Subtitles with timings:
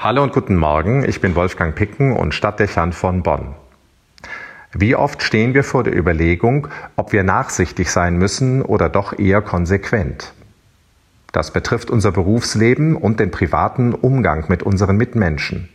[0.00, 3.56] Hallo und guten Morgen, ich bin Wolfgang Picken und Stadtdechant von Bonn.
[4.72, 9.42] Wie oft stehen wir vor der Überlegung, ob wir nachsichtig sein müssen oder doch eher
[9.42, 10.34] konsequent?
[11.32, 15.68] Das betrifft unser Berufsleben und den privaten Umgang mit unseren Mitmenschen.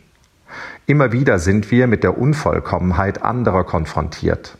[0.85, 4.57] Immer wieder sind wir mit der Unvollkommenheit anderer konfrontiert.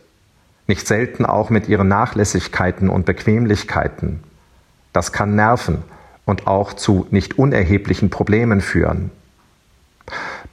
[0.66, 4.22] Nicht selten auch mit ihren Nachlässigkeiten und Bequemlichkeiten.
[4.92, 5.84] Das kann nerven
[6.26, 9.10] und auch zu nicht unerheblichen Problemen führen.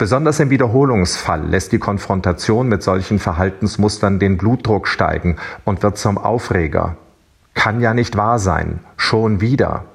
[0.01, 6.17] Besonders im Wiederholungsfall lässt die Konfrontation mit solchen Verhaltensmustern den Blutdruck steigen und wird zum
[6.17, 6.97] Aufreger.
[7.53, 9.85] Kann ja nicht wahr sein, schon wieder.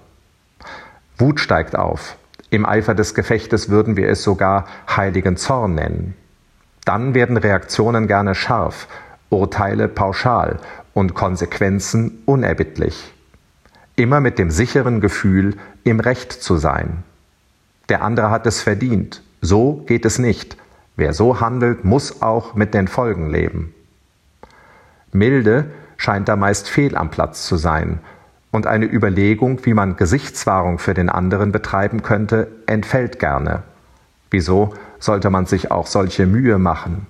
[1.18, 2.16] Wut steigt auf.
[2.50, 6.14] Im Eifer des Gefechtes würden wir es sogar heiligen Zorn nennen.
[6.84, 8.86] Dann werden Reaktionen gerne scharf,
[9.28, 10.60] Urteile pauschal
[10.94, 13.12] und Konsequenzen unerbittlich.
[13.96, 17.02] Immer mit dem sicheren Gefühl, im Recht zu sein.
[17.88, 20.56] Der andere hat es verdient, so geht es nicht.
[20.96, 23.74] Wer so handelt, muss auch mit den Folgen leben.
[25.12, 28.00] Milde scheint da meist fehl am Platz zu sein,
[28.52, 33.64] und eine Überlegung, wie man Gesichtswahrung für den anderen betreiben könnte, entfällt gerne.
[34.30, 37.06] Wieso sollte man sich auch solche Mühe machen?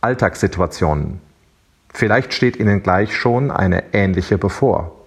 [0.00, 1.20] Alltagssituationen.
[1.92, 5.01] Vielleicht steht Ihnen gleich schon eine ähnliche bevor.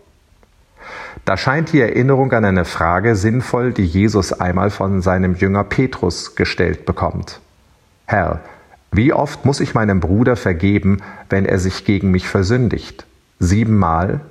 [1.25, 6.35] Da scheint die Erinnerung an eine Frage sinnvoll, die Jesus einmal von seinem Jünger Petrus
[6.35, 7.39] gestellt bekommt.
[8.05, 8.41] Herr,
[8.91, 13.05] wie oft muss ich meinem Bruder vergeben, wenn er sich gegen mich versündigt?
[13.39, 14.21] Siebenmal?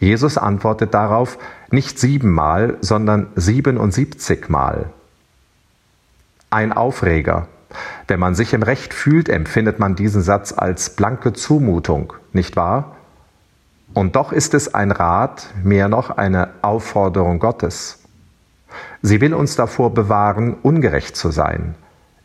[0.00, 1.38] Jesus antwortet darauf
[1.70, 4.90] nicht siebenmal, sondern siebenundsiebzigmal.
[6.50, 7.46] Ein Aufreger.
[8.08, 12.95] Wenn man sich im Recht fühlt, empfindet man diesen Satz als blanke Zumutung, nicht wahr?
[13.96, 18.00] Und doch ist es ein Rat, mehr noch eine Aufforderung Gottes.
[19.00, 21.76] Sie will uns davor bewahren, ungerecht zu sein.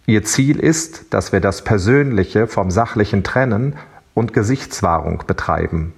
[0.05, 3.77] Ihr Ziel ist, dass wir das Persönliche vom Sachlichen trennen
[4.13, 5.93] und Gesichtswahrung betreiben.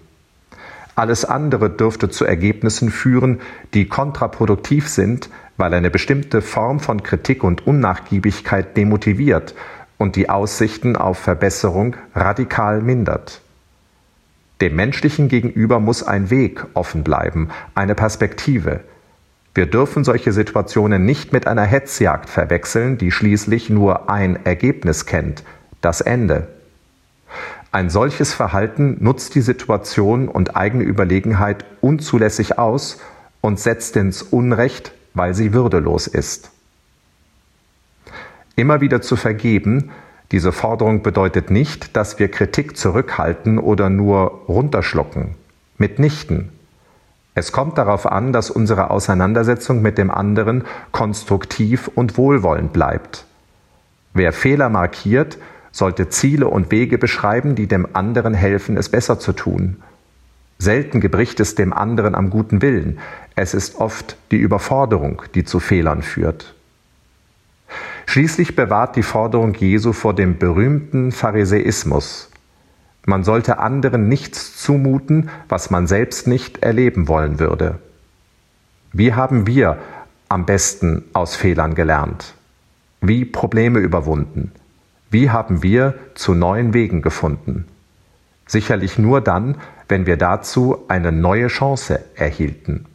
[0.94, 3.42] Alles andere dürfte zu Ergebnissen führen,
[3.74, 9.56] die kontraproduktiv sind, weil eine bestimmte Form von Kritik und Unnachgiebigkeit demotiviert
[9.98, 13.43] und die Aussichten auf Verbesserung radikal mindert.
[14.63, 18.79] Dem Menschlichen gegenüber muss ein Weg offen bleiben, eine Perspektive.
[19.53, 25.44] Wir dürfen solche Situationen nicht mit einer Hetzjagd verwechseln, die schließlich nur ein Ergebnis kennt,
[25.81, 26.47] das Ende.
[27.74, 33.01] Ein solches Verhalten nutzt die Situation und eigene Überlegenheit unzulässig aus
[33.41, 36.51] und setzt ins Unrecht, weil sie würdelos ist.
[38.56, 39.91] Immer wieder zu vergeben
[40.34, 45.36] diese Forderung bedeutet nicht, dass wir Kritik zurückhalten oder nur runterschlucken.
[45.78, 46.50] Mitnichten.
[47.36, 53.26] Es kommt darauf an, dass unsere Auseinandersetzung mit dem anderen konstruktiv und wohlwollend bleibt.
[54.16, 55.38] Wer Fehler markiert,
[55.72, 59.84] sollte Ziele und Wege beschreiben, die dem anderen helfen, es besser zu tun.
[60.58, 62.98] Selten gebricht es dem anderen am guten Willen,
[63.36, 66.56] es ist oft die Überforderung, die zu Fehlern führt.
[68.06, 72.30] Schließlich bewahrt die Forderung Jesu vor dem berühmten Pharisäismus.
[73.06, 77.80] Man sollte anderen nichts zumuten, was man selbst nicht erleben wollen würde.
[78.92, 79.80] Wie haben wir
[80.30, 82.36] am besten aus Fehlern gelernt?
[83.02, 84.52] Wie Probleme überwunden?
[85.09, 87.68] Wie haben wir zu neuen Wegen gefunden?
[88.46, 92.86] Sicherlich nur dann, wenn wir dazu eine neue Chance erhielten.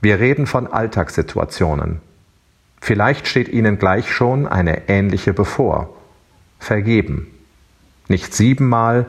[0.00, 2.00] Wir reden von Alltagssituationen,
[2.84, 5.96] Vielleicht steht Ihnen gleich schon eine ähnliche bevor.
[6.58, 7.28] Vergeben.
[8.08, 9.06] Nicht siebenmal,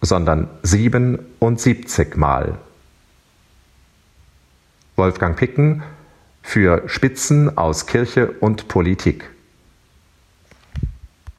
[0.00, 2.58] sondern siebenundsiebzigmal.
[4.94, 5.82] Wolfgang Picken
[6.40, 9.28] für Spitzen aus Kirche und Politik.